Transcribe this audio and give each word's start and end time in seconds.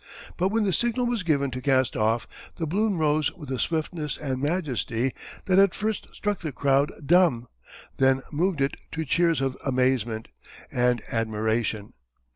But 0.35 0.47
when 0.49 0.63
the 0.63 0.73
signal 0.73 1.05
was 1.05 1.21
given 1.21 1.51
to 1.51 1.61
cast 1.61 1.95
off, 1.95 2.25
the 2.55 2.65
balloon 2.65 2.97
rose 2.97 3.31
with 3.33 3.51
a 3.51 3.59
swiftness 3.59 4.17
and 4.17 4.41
majesty 4.41 5.13
that 5.45 5.59
at 5.59 5.75
first 5.75 6.07
struck 6.11 6.39
the 6.39 6.51
crowd 6.51 6.91
dumb, 7.05 7.47
then 7.97 8.23
moved 8.31 8.61
it 8.61 8.73
to 8.93 9.05
cheers 9.05 9.41
of 9.41 9.55
amazement 9.63 10.29
and 10.71 11.03
admiration. 11.11 11.93